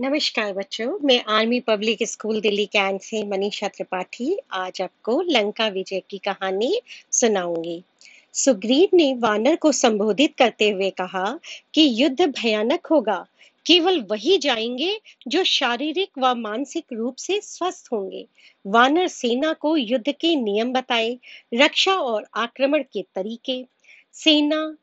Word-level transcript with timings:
नमस्कार 0.00 0.52
बच्चों, 0.52 0.98
मैं 1.04 1.24
army 1.28 1.60
public 1.60 2.02
school 2.02 2.40
Delhi 2.40 2.66
cantt 2.66 3.00
से 3.00 3.22
मनीषा 3.24 3.68
त्रिपाठी 3.68 4.38
आज 4.50 4.82
आपको 4.82 5.20
लंका 5.22 5.68
विजय 5.68 6.02
की 6.10 6.18
कहानी 6.18 6.80
सुनाऊँगी। 7.12 7.82
सुग्रीव 8.32 8.88
ने 8.94 9.14
वानर 9.14 9.56
को 9.56 9.72
संबोधित 9.72 10.34
करते 10.38 10.70
हुए 10.70 10.90
कहा 10.90 11.38
कि 11.74 12.02
युद्ध 12.02 12.20
भयानक 12.20 12.86
होगा, 12.86 13.26
केवल 13.66 14.00
वही 14.00 14.38
जाएँगे 14.38 15.00
जो 15.28 15.44
शारीरिक 15.44 16.10
व 16.18 16.34
मानसिक 16.34 16.84
रूप 16.92 17.16
से 17.16 17.40
स्वस्थ 17.40 17.88
होंगे। 17.92 18.26
वानर 18.66 19.08
सेना 19.08 19.52
को 19.52 19.76
युद्ध 19.76 20.12
के 20.20 20.36
नियम 20.36 20.72
बताए, 20.72 21.18
रक्षा 21.54 21.94
और 21.94 22.26
आक्रमण 22.34 22.82
के 22.82 23.02
तरीके। 23.02 23.64
सेना 24.12 24.76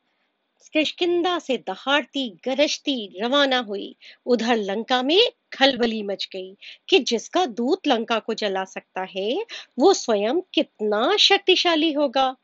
किष्किंदा 0.72 1.38
से 1.38 1.56
दहाड़ती, 1.56 2.38
गरजती, 2.44 3.18
रवाना 3.22 3.58
हुई। 3.58 3.96
उधर 4.26 4.56
लंका 4.56 5.02
में 5.02 5.20
खलबली 5.52 6.02
मच 6.02 6.28
गई 6.32 6.56
कि 6.88 6.98
जिसका 6.98 7.46
दूत 7.46 7.86
लंका 7.86 8.18
को 8.18 8.34
जला 8.34 8.64
सकता 8.64 9.06
है, 9.16 9.46
वो 9.78 9.94
स्वयं 9.94 10.40
कितना 10.54 11.16
शक्तिशाली 11.16 11.92
होगा। 11.92 12.36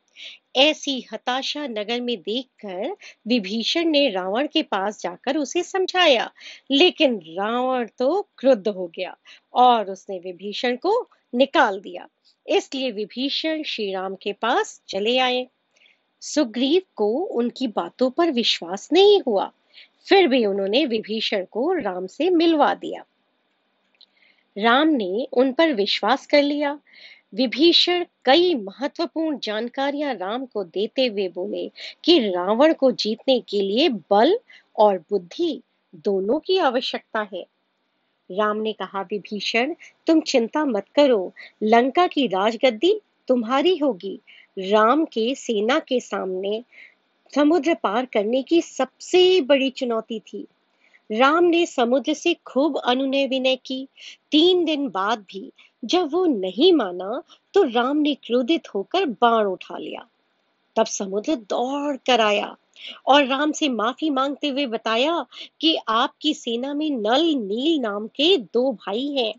ऐसी 0.55 1.05
हताशा 1.13 1.67
नगर 1.67 2.01
में 2.01 2.21
देखकर 2.21 2.95
विभीषण 3.27 3.85
ने 3.85 4.09
रावण 4.09 4.47
के 4.47 4.63
पास 4.63 5.01
जाकर 5.01 5.37
उसे 5.37 5.63
समझाया, 5.63 6.31
लेकिन 6.71 7.19
रावण 7.25 7.87
तो 7.97 8.29
क्रुद्ध 8.37 8.67
हो 8.67 8.87
गया 8.87 9.17
और 9.53 9.91
उसने 9.91 10.19
विभीषण 10.19 10.75
को 10.75 11.09
निकाल 11.35 11.79
दिया। 11.79 12.07
इसलिए 12.47 12.91
विभीषण 12.91 13.63
श्री 13.63 13.93
राम 13.93 14.15
के 14.15 14.33
पास 14.33 14.81
चले 14.87 15.17
आए। 15.17 15.47
सुग्रीव 16.23 16.81
को 16.95 17.09
उनकी 17.13 17.67
बातों 17.67 18.09
पर 18.09 18.31
विश्वास 18.31 18.89
नहीं 18.93 19.21
हुआ। 19.27 19.51
फिर 20.09 20.27
भी 20.27 20.45
उन्होंने 20.45 20.85
विभीषण 20.85 21.45
को 21.51 21.73
राम 21.73 22.07
से 22.07 22.29
मिलवा 22.29 22.73
दिया। 22.73 23.03
राम 24.57 24.87
ने 24.87 25.27
उन 25.33 25.51
पर 25.51 25.73
विश्वास 25.73 26.27
कर 26.27 26.43
लिया। 26.43 26.79
विभीषण 27.35 28.05
कई 28.25 28.55
महत्वपूर्ण 28.55 29.39
जानकारियाँ 29.43 30.15
राम 30.15 30.45
को 30.45 30.63
देते 30.63 31.05
हुए 31.05 31.27
बोले 31.27 31.71
कि 32.03 32.19
रावण 32.19 32.73
को 32.73 32.91
जीतने 32.91 33.39
के 33.39 33.61
लिए 33.61 33.89
बल 33.89 34.39
और 34.77 34.97
बुद्धि 34.97 35.61
दोनों 35.95 36.39
की 36.39 36.57
आवश्यकता 36.57 37.27
है। 37.33 37.45
राम 38.31 38.57
ने 38.57 38.73
कहा, 38.73 39.01
विभीषण, 39.01 39.73
तुम 40.07 40.21
चिंता 40.21 40.65
मत 40.65 40.85
करो। 40.95 41.33
लंका 41.63 42.07
की 42.07 42.27
राजगद्दी 42.27 43.01
तुम्हारी 43.27 43.77
होगी। 43.77 44.19
राम 44.57 45.05
के 45.05 45.33
सेना 45.35 45.79
के 45.79 45.99
सामने 45.99 46.63
समुद्र 47.33 47.73
पार 47.73 48.05
करने 48.05 48.41
की 48.43 48.61
सबसे 48.61 49.41
बड़ी 49.41 49.69
चुनौती 49.69 50.19
थी। 50.19 50.45
राम 51.09 51.43
ने 51.43 51.65
समुद्र 51.65 52.13
से 52.13 52.33
खूब 52.45 52.77
अनुनय 52.77 53.27
विनय 53.27 53.55
की। 53.55 53.87
तीन 54.31 54.63
दिन 54.65 54.87
बाद 54.89 55.25
भी 55.29 55.51
जब 55.83 56.09
वो 56.13 56.25
नहीं 56.25 56.71
माना 56.73 57.21
तो 57.53 57.63
राम 57.63 57.97
ने 57.97 58.13
क्रोधित 58.15 58.73
होकर 58.75 59.05
बाण 59.05 59.45
उठा 59.45 59.77
लिया। 59.77 60.05
तब 60.75 60.85
समुद्र 60.85 61.35
दौड़ 61.35 61.95
कर 61.97 62.21
आया 62.21 62.55
और 63.07 63.25
राम 63.25 63.51
से 63.51 63.69
माफ़ी 63.69 64.09
मांगते 64.09 64.47
हुए 64.47 64.65
बताया 64.65 65.25
कि 65.61 65.75
आपकी 65.87 66.33
सेना 66.33 66.73
में 66.73 66.89
नल 66.91 67.25
नील 67.37 67.79
नाम 67.79 68.07
के 68.07 68.37
दो 68.37 68.71
भाई 68.71 69.07
हैं, 69.07 69.33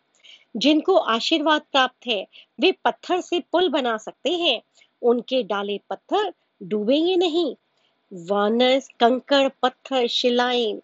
जिनको 0.56 0.96
आशीर्वाद 0.96 1.62
प्राप्त 1.72 2.06
है। 2.06 2.26
वे 2.60 2.72
पत्थर 2.84 3.20
से 3.20 3.40
पुल 3.52 3.68
बना 3.68 3.96
सकते 3.96 4.30
हैं। 4.30 4.60
उनके 5.04 5.42
डाले 5.42 5.80
पत्थर 5.90 6.32
डूबेंगे 6.62 7.16
नहीं। 7.16 7.54
वानस 8.12 8.88
कंकड़, 9.00 9.48
पत्थर, 9.62 10.06
शिलाएँ 10.06 10.80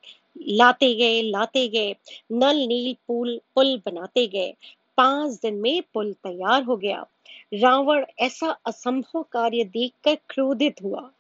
लाते 0.49 0.95
गए 0.95 1.23
लाते 1.23 1.69
गए। 1.69 1.95
नल, 2.33 2.57
नील, 2.57 2.97
पुल 3.09 3.41
पुल 3.55 3.77
बनाते 3.87 4.27
गए। 4.27 4.55
पाँच 4.97 5.33
दिन 5.33 5.55
में 5.55 5.83
पुल 5.95 6.13
तैयार 6.13 6.63
हो 6.63 6.77
गया। 6.77 7.07
रावण 7.55 8.05
ऐसा 8.19 8.51
असंभव 8.67 9.23
कार्य 9.23 9.65
देखकर 9.65 10.15
क्रोधित 10.15 10.83
हुआ। 10.83 11.11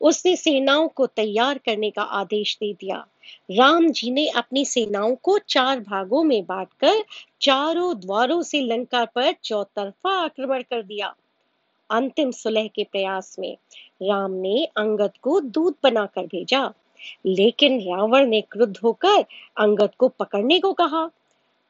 उसने 0.00 0.36
सेनाओं 0.36 0.88
को 0.88 1.06
तैयार 1.06 1.58
करने 1.58 1.90
का 1.90 2.02
आदेश 2.02 2.56
दे 2.60 2.72
दिया। 2.72 3.06
राम 3.50 3.90
जी 3.90 4.10
ने 4.10 4.28
अपनी 4.28 4.64
सेनाओं 4.64 5.14
को 5.14 5.38
चार 5.38 5.80
भागों 5.80 6.22
में 6.24 6.46
बांटकर 6.46 7.04
चारों 7.40 8.00
द्वारों 8.00 8.42
से 8.42 8.60
लंका 8.60 9.04
पर 9.04 9.32
चौतरफा 9.44 10.10
आक्रमण 10.10 10.62
कर 10.62 10.82
दिया। 10.82 11.14
अंतिम 11.92 12.30
सुलह 12.30 12.66
के 12.66 12.84
प्रयास 12.84 13.36
में 13.38 13.56
राम 14.02 14.30
ने 14.30 14.64
अंगद 14.64 15.12
को 15.22 15.40
दूध 15.40 15.74
बनाकर 15.82 16.26
भेजा। 16.26 16.72
लेकिन 17.26 17.80
रावण 17.80 18.26
ने 18.26 18.40
क्रुद्ध 18.40 18.76
होकर 18.78 19.24
अंगद 19.56 19.94
को 19.98 20.08
पकड़ने 20.08 20.58
को 20.60 20.72
कहा। 20.72 21.10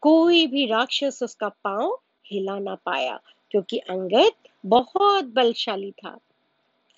कोई 0.00 0.47
भी 0.47 0.66
राक्षस 0.66 1.21
उसका 1.22 1.49
पाँव 1.49 1.99
हिला 2.27 2.59
ना 2.59 2.75
पाया, 2.75 3.21
क्योंकि 3.50 3.78
अंगद 3.78 4.32
बहुत 4.66 5.25
बलशाली 5.25 5.91
था। 5.91 6.19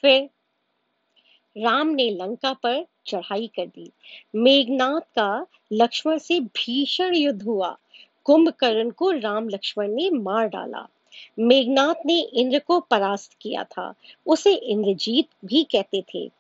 फिर 0.03 0.31
राम 1.59 1.87
ने 1.87 2.11
लंका 2.11 2.53
पर 2.53 2.87
चढ़ाई 3.07 3.47
कर 3.47 3.67
दी। 3.67 3.91
मेघनाथ 4.37 5.01
का 5.01 5.47
लक्ष्मण 5.73 6.19
से 6.19 6.41
भीषण 6.41 7.15
युद्ध 7.15 7.43
हुआ। 7.43 7.79
कुंभकर्ण 8.25 8.91
को 8.91 9.11
राम 9.11 9.49
लक्ष्मण 9.49 9.89
ने 9.89 10.11
मार 10.11 10.49
डाला। 10.49 10.89
मेघनाथ 11.39 11.95
ने 12.07 12.21
इंद्र 12.21 12.59
को 12.59 12.81
परास्त 12.81 13.37
किया 13.41 13.65
था। 13.65 13.95
उसे 14.27 14.55
इंद्रजीत 14.55 15.29
भी 15.45 15.65
कहते 15.65 16.05
थे। 16.15 16.31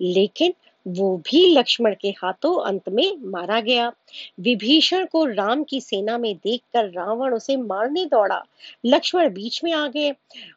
लेकिन 0.00 0.54
वो 0.88 1.16
भी 1.16 1.54
लक्ष्मण 1.54 1.94
के 2.00 2.08
हाथों 2.08 2.64
अंत 2.64 2.88
में 2.88 3.16
मारा 3.16 3.60
गया। 3.60 3.92
विभीषण 4.40 5.06
को 5.06 5.24
राम 5.24 5.64
की 5.64 5.80
सेना 5.80 6.18
में 6.18 6.36
देखकर 6.36 6.84
रावण 6.84 7.34
उसे 7.34 7.56
मारने 7.56 8.04
दौड़ा। 8.04 8.44
लक्ष्मण 8.86 9.30
बीच 9.30 9.64
में 9.64 9.72
आ 9.72 9.88
गए। 9.88 10.12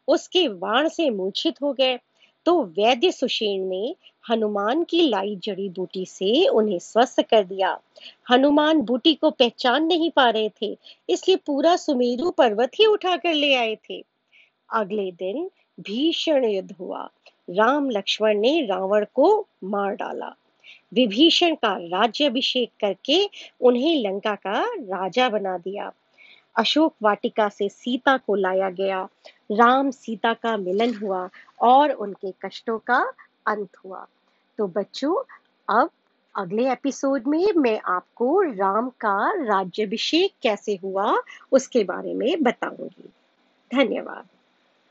उसके 0.08 0.48
वाण 0.48 0.88
से 0.88 1.10
मूर्छित 1.10 1.54
हो 1.62 1.72
गए। 1.72 1.98
तो 2.44 2.62
वैद्य 2.64 3.12
सुषेण 3.12 3.64
ने 3.64 3.94
हनुमान 4.30 4.84
की 4.84 5.00
लाई 5.08 5.36
जड़ी 5.36 5.68
बूटी 5.68 6.04
से 6.06 6.46
उन्हें 6.48 6.78
स्वस्थ 6.78 7.20
कर 7.22 7.44
दिया। 7.44 7.78
हनुमान 8.30 8.80
बूटी 8.80 9.14
को 9.14 9.30
पहचान 9.30 9.86
नहीं 9.86 10.10
पा 10.10 10.28
रहे 10.30 10.48
थे, 10.62 10.76
इसलिए 11.08 11.36
पूरा 11.36 11.76
सुमेरु 11.76 12.30
पर्वत 12.30 12.70
ही 12.74 12.86
उठा 12.86 13.16
कर 13.16 13.34
ले 13.34 13.54
आए 13.54 13.76
थे। 13.90 14.04
अगले 14.70 15.10
दिन 15.12 15.50
भीषण 15.80 16.44
युद्ध 16.44 16.72
हुआ। 16.72 17.10
राम 17.50 17.90
लक्ष्मण 17.90 18.38
ने 18.38 18.60
रावण 18.66 19.06
को 19.14 19.46
मार 19.64 19.94
डाला। 19.94 20.34
विभीषण 20.94 21.54
का 21.54 21.76
राज्यभिषेक 21.76 22.70
करके 22.80 23.30
उन्हें 23.60 24.02
लंका 24.02 24.34
का 24.34 24.60
राजा 24.74 25.28
बना 25.28 25.58
दिया। 25.58 25.92
अशोक 26.58 26.94
वाटिका 27.02 27.48
से 27.48 27.68
सीता 27.68 28.16
को 28.16 28.34
लाया 28.34 28.70
गया। 28.70 29.08
राम 29.52 29.90
सीता 29.90 30.34
का 30.34 30.56
मिलन 30.56 30.94
हुआ 30.94 31.28
और 31.60 31.90
उनके 31.90 32.34
कष्टों 32.44 32.78
का 32.78 33.12
अंत 33.46 33.68
हुआ। 33.84 34.06
तो 34.58 34.66
बच्चों, 34.66 35.22
अब 35.70 35.90
अगले 36.36 36.72
एपिसोड 36.72 37.26
में 37.26 37.52
मैं 37.56 37.80
आपको 37.80 38.42
राम 38.42 38.88
का 38.88 39.32
राज्यभिषेक 39.32 40.32
कैसे 40.42 40.78
हुआ 40.84 41.18
उसके 41.52 41.84
बारे 41.84 42.14
में 42.14 42.42
बताऊँगी। 42.42 43.08
धन्यवाद। 43.74 44.26